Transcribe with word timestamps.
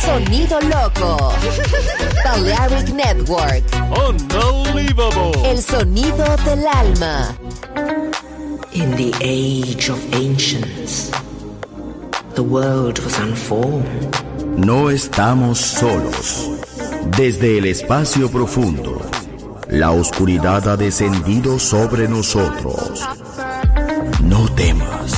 Sonido 0.00 0.58
loco. 0.62 1.32
Balearic 2.24 2.88
Network. 2.92 3.62
Unbelievable. 3.96 5.32
El 5.44 5.62
sonido 5.62 6.24
del 6.44 6.66
alma. 6.66 7.36
In 8.72 8.96
the 8.96 9.12
age 9.20 9.88
of 9.88 10.00
ancients, 10.12 11.12
the 12.34 12.42
world 12.42 12.98
was 13.04 13.16
unformed. 13.20 14.16
No 14.56 14.90
estamos 14.90 15.58
solos. 15.58 16.50
Desde 17.16 17.58
el 17.58 17.66
espacio 17.66 18.28
profundo, 18.28 19.00
la 19.68 19.92
oscuridad 19.92 20.68
ha 20.68 20.76
descendido 20.76 21.60
sobre 21.60 22.08
nosotros. 22.08 23.00
No 24.22 24.48
temas. 24.56 25.17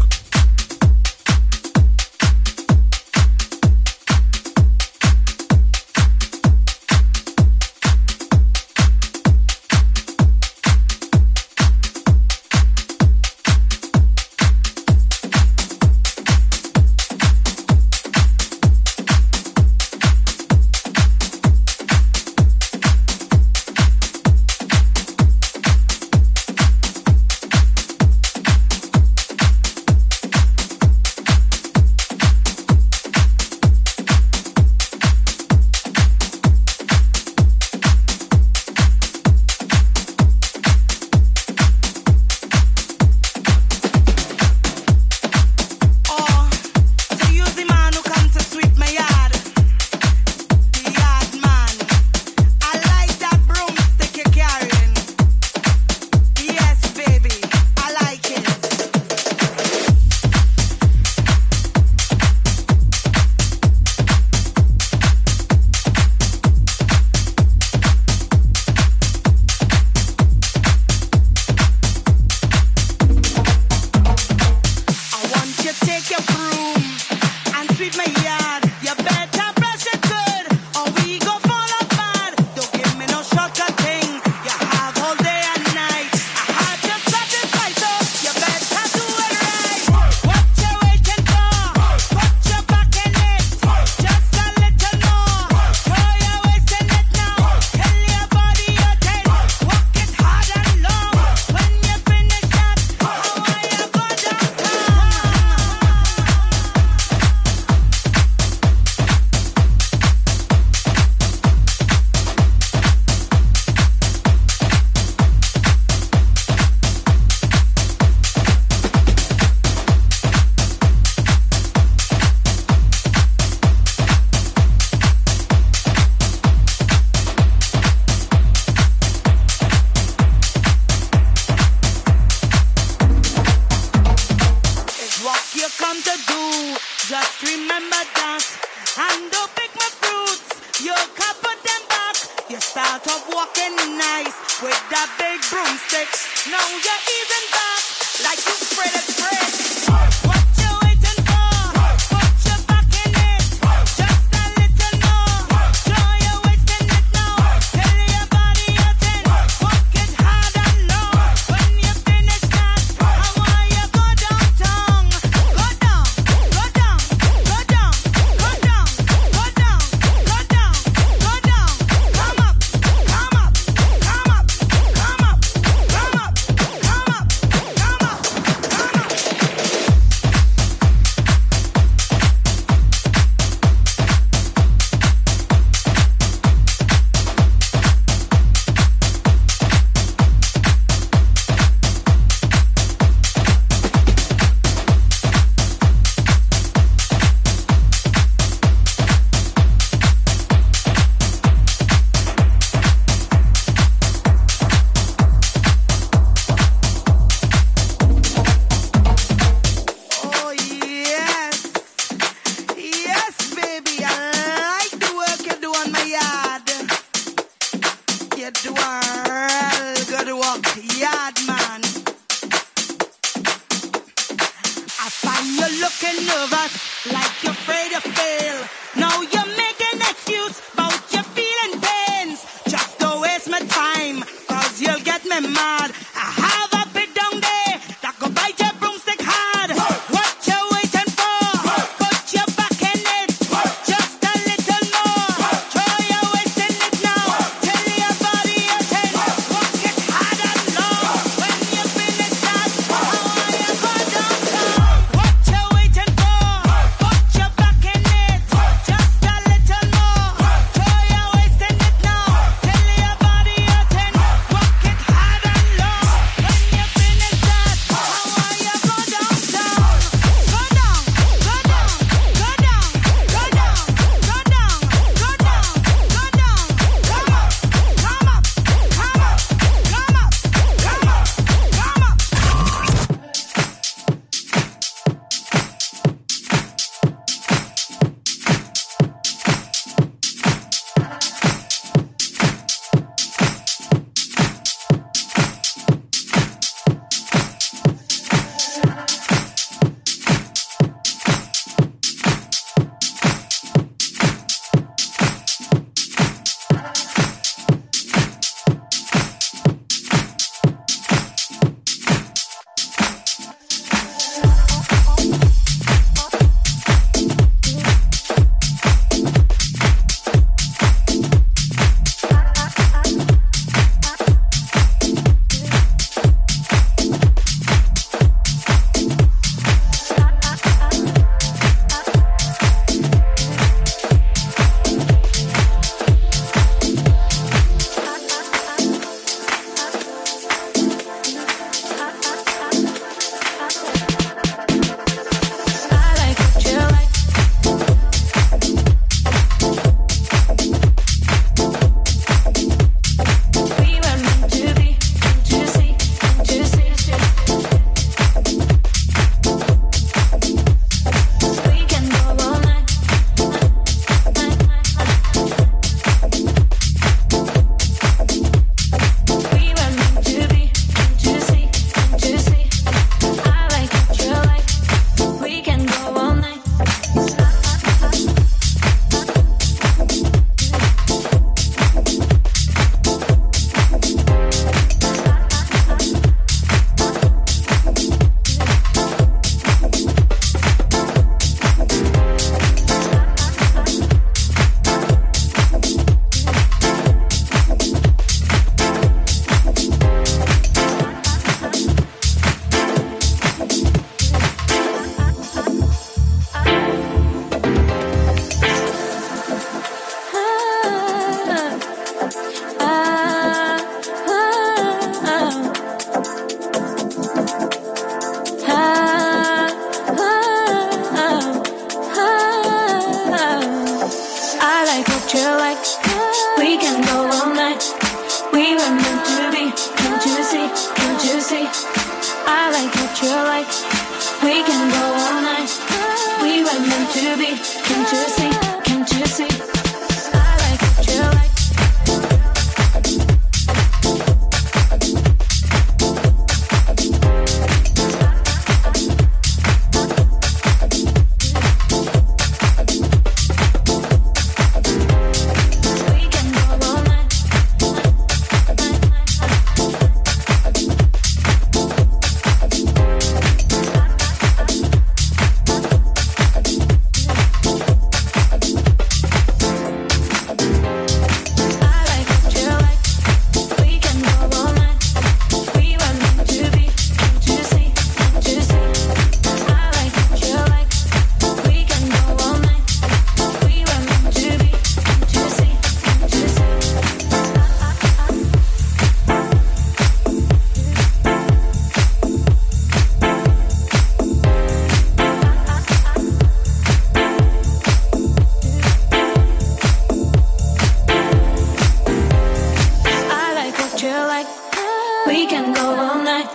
all 506.01 506.23
night. 506.23 506.49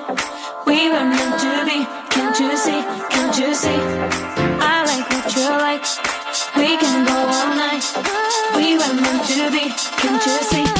We 0.67 0.91
were 0.91 1.07
meant 1.15 1.39
to 1.45 1.65
be. 1.65 1.79
Can't 2.11 2.39
you 2.41 2.57
see? 2.57 2.81
Can't 3.13 3.39
you 3.39 3.55
see? 3.55 3.81
I 4.73 4.77
like 4.91 5.07
what 5.13 5.37
you 5.37 5.49
like. 5.67 5.87
We 6.57 6.77
can 6.83 6.99
go 7.07 7.19
all 7.37 7.51
night. 7.55 7.85
We 8.57 8.77
were 8.81 8.95
meant 9.03 9.25
to 9.31 9.51
be. 9.55 9.65
Can't 10.03 10.27
you 10.27 10.39
see? 10.51 10.76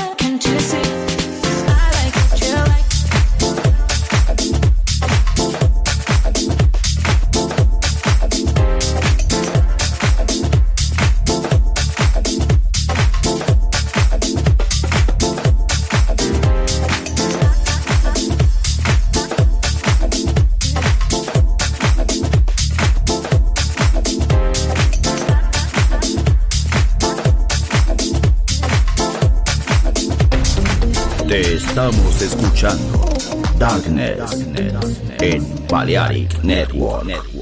Darkness, 33.67 34.47
en 35.21 35.45
Balearic 35.69 36.45
Network. 36.45 37.36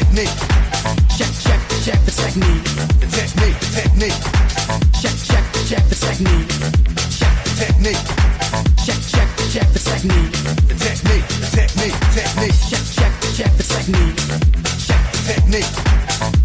technique. 0.00 0.40
Check, 1.16 1.32
check, 1.44 1.60
check 1.84 2.00
the 2.08 2.12
technique. 2.12 2.64
The 3.00 3.08
technique, 3.12 3.58
the 3.60 3.68
technique. 3.76 4.20
Check, 4.96 5.16
check, 5.28 5.44
check 5.68 5.84
the 5.92 5.96
technique. 6.06 6.48
Check 7.20 7.34
the 7.44 7.52
technique. 7.60 8.04
Check, 8.80 9.00
check, 9.12 9.28
check 9.52 9.68
the 9.76 9.80
technique. 9.90 10.32
The 10.68 10.76
technique, 10.80 11.26
the 11.42 11.48
technique, 11.52 11.98
technique. 12.16 12.58
Check, 12.70 12.84
check, 12.96 13.12
check 13.36 13.52
the 13.60 13.66
technique. 13.72 14.16
Check 14.88 15.02
the 15.12 15.20
technique. 15.28 15.72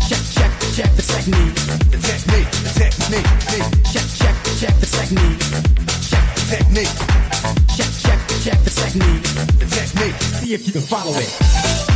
Check, 0.10 0.24
check, 0.36 0.52
check 0.76 0.92
the 1.00 1.06
technique. 1.14 1.56
The 1.92 2.00
technique, 2.04 2.52
the 2.52 2.72
technique, 2.76 3.30
check, 3.94 4.08
check, 4.20 4.36
check 4.60 4.76
the 4.84 4.90
technique. 4.98 5.40
Check 6.12 6.26
the 6.36 6.44
technique. 6.52 6.96
Check, 7.78 7.92
check, 8.04 8.20
check 8.44 8.60
the 8.68 8.74
technique. 8.82 9.24
The 9.60 9.68
technique. 9.72 10.18
See 10.44 10.54
if 10.54 10.68
you 10.68 10.74
can 10.74 10.82
follow 10.82 11.16
it. 11.16 11.95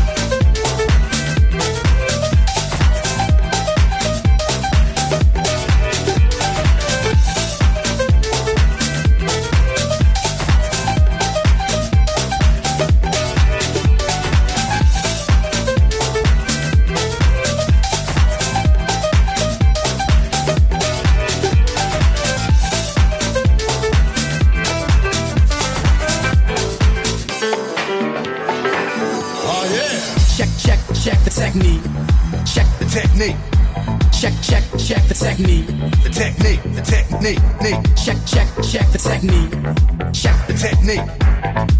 Technique. 40.59 41.07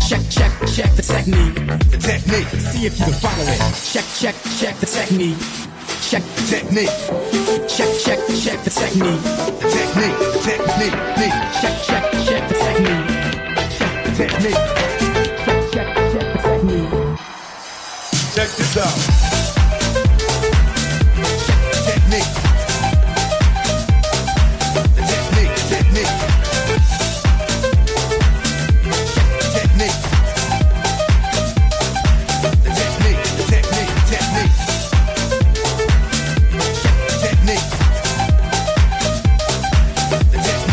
Check, 0.07 0.23
check, 0.29 0.51
check 0.71 0.95
the 0.95 1.03
technique. 1.03 1.55
The 1.91 1.97
technique. 1.99 2.47
See 2.71 2.85
if 2.85 2.97
you 2.97 3.05
can 3.05 3.13
follow 3.19 3.43
it. 3.43 3.59
Check, 3.91 4.05
check, 4.15 4.35
check 4.57 4.75
the 4.79 4.85
technique. 4.85 5.37
Check 6.07 6.23
the 6.23 6.43
technique. 6.47 6.95
Check, 7.67 7.91
check, 7.99 8.19
check 8.39 8.63
the 8.63 8.69
technique. 8.71 9.21
The 9.59 9.67
technique, 9.75 10.17
the 10.31 10.39
technique, 10.47 10.97
nique. 11.19 11.39
Check, 11.59 11.75
check, 11.83 12.03
check 12.23 12.43
the 12.47 12.55
technique. 12.55 13.07
Check 13.75 13.91
the 14.05 14.11
technique. 14.15 14.63
Check, 15.43 15.61
check, 15.73 15.87
check 16.13 16.27
the 16.33 16.39
technique. 16.47 17.19
Check 18.33 18.49
this 18.55 18.77
out. 18.77 19.08
The 40.19 40.68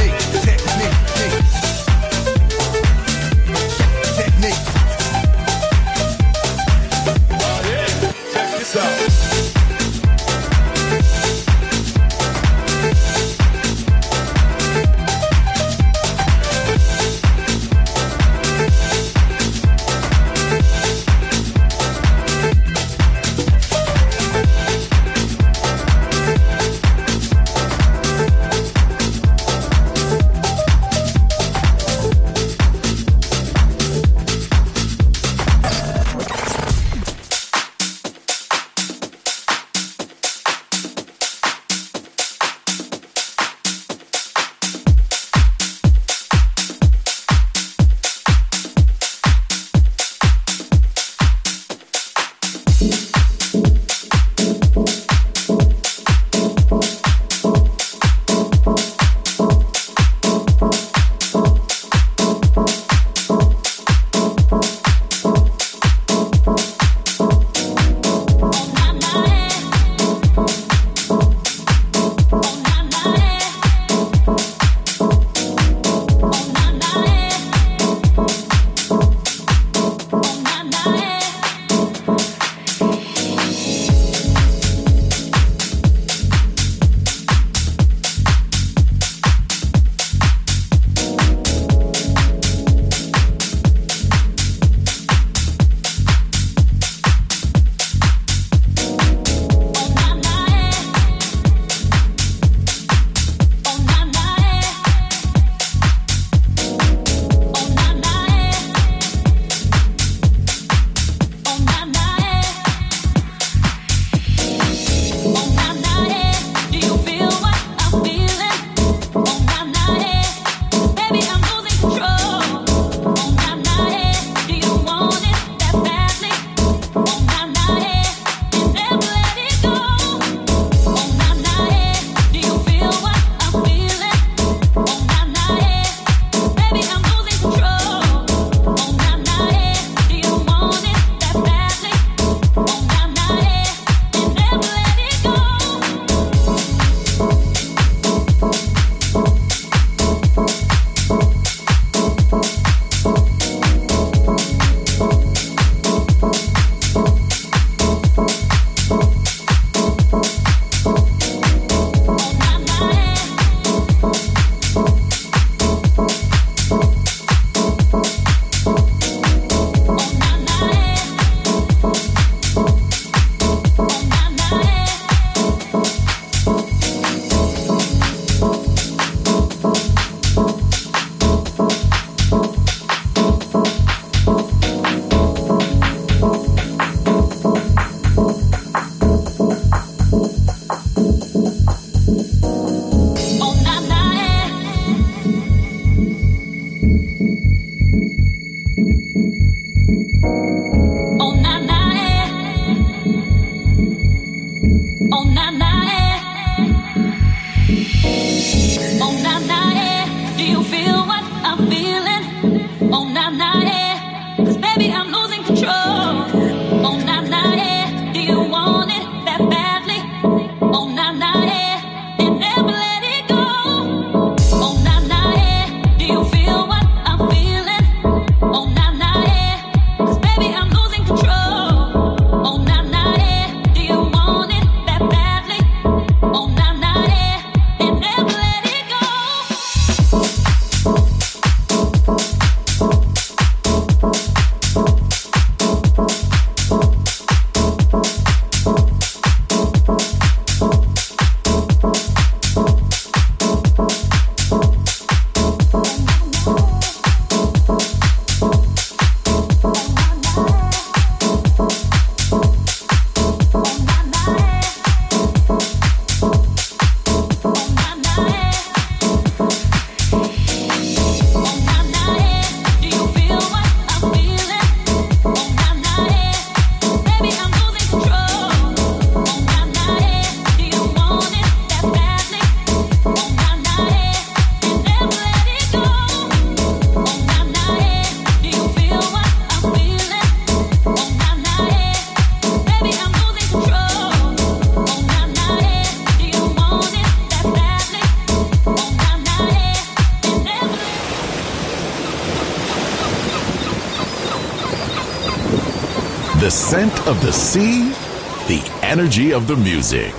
energy 309.17 309.33
of 309.33 309.47
the 309.47 309.57
music. 309.57 310.13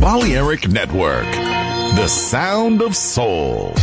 Balearic 0.00 0.68
Network, 0.68 1.24
the 1.96 2.06
sound 2.06 2.82
of 2.82 2.94
soul. 2.94 3.74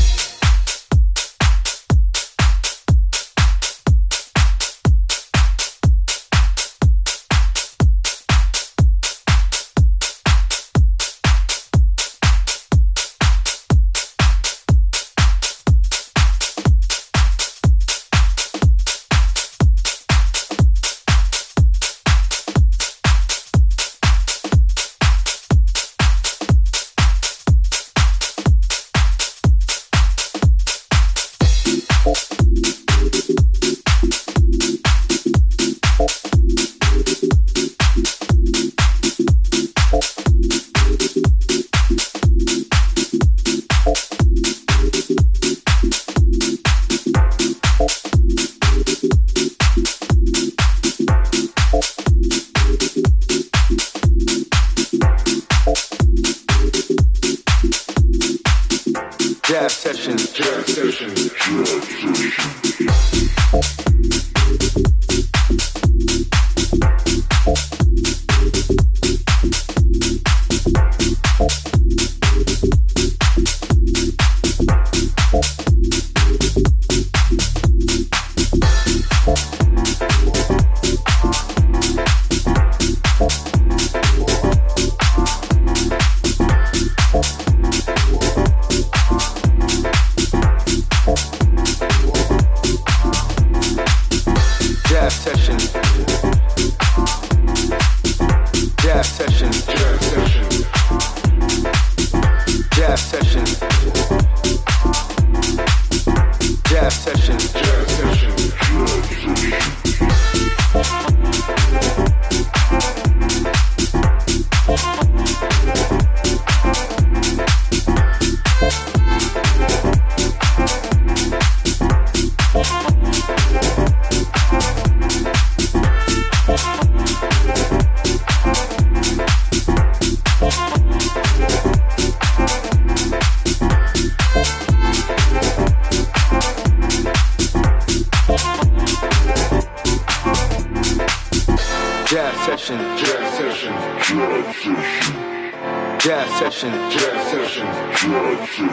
session, 146.51 146.71
jazz 146.91 147.31
session, 147.31 147.67
jazz 147.93 148.43
session, 148.51 148.67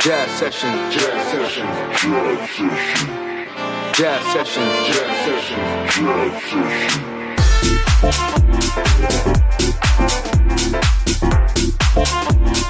jazz 0.00 0.30
session, 0.38 0.72
jazz 0.90 1.22
session, 1.30 1.66
jazz 2.10 2.40
session, 2.50 2.70
jazz 3.94 4.24
session, 4.32 4.66
jazz 4.86 5.14
session, 5.24 5.58
jazz 5.86 6.42
session. 6.42 7.00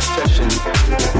session. 0.00 1.19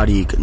En 0.00 0.06
Balearic 0.06 0.38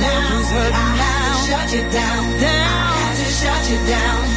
now. 0.00 0.28
Who's 0.34 0.50
hurting 0.50 0.90
now. 0.98 1.46
Shut 1.46 1.72
you 1.74 1.82
down. 1.90 2.40
Down. 2.40 2.84
I 2.92 2.98
had 3.04 3.16
to 3.16 3.28
shut 3.30 3.62
you 3.70 3.78
down. 3.86 4.33